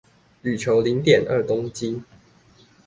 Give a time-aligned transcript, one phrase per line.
[0.43, 2.03] 鋁球零點二公斤